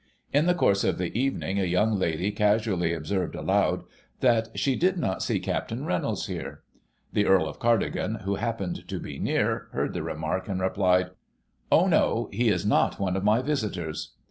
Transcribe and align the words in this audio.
In 0.33 0.47
the 0.47 0.55
course 0.55 0.83
of 0.83 0.97
the 0.97 1.15
evening, 1.15 1.59
a 1.59 1.63
young 1.65 1.93
lady 1.99 2.31
casually 2.31 2.91
observed, 2.91 3.35
aloud, 3.35 3.83
that 4.21 4.49
she" 4.57 4.75
did 4.75 4.97
not 4.97 5.21
see 5.21 5.39
Capt. 5.39 5.71
Reynolds 5.71 6.25
there." 6.25 6.61
The 7.13 7.27
Earl 7.27 7.47
of 7.47 7.59
Cardigan, 7.59 8.15
who 8.25 8.37
happened 8.37 8.87
to 8.87 8.99
be 8.99 9.19
near, 9.19 9.67
heard 9.73 9.93
the 9.93 10.01
remark, 10.01 10.47
and 10.47 10.59
replied," 10.59 11.11
Oh, 11.71 11.85
no; 11.85 12.29
he 12.31 12.49
js 12.49 12.65
not 12.65 12.99
one 12.99 13.15
of 13.15 13.23
my 13.23 13.43
visitors." 13.43 14.13